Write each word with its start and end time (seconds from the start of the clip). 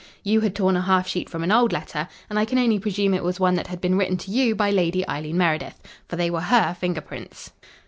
You 0.23 0.41
had 0.41 0.55
torn 0.55 0.75
a 0.75 0.81
half 0.81 1.07
sheet 1.07 1.29
from 1.29 1.43
an 1.43 1.51
old 1.51 1.71
letter, 1.71 2.07
and 2.27 2.39
I 2.39 2.45
can 2.45 2.57
only 2.57 2.79
presume 2.79 3.13
it 3.13 3.23
was 3.23 3.39
one 3.39 3.53
that 3.53 3.67
had 3.67 3.79
been 3.79 3.99
written 3.99 4.17
to 4.17 4.31
you 4.31 4.55
by 4.55 4.71
Lady 4.71 5.07
Eileen 5.07 5.37
Meredith. 5.37 5.79
For 6.07 6.15
they 6.15 6.31
were 6.31 6.41
her 6.41 6.73
finger 6.73 7.01
prints. 7.01 7.51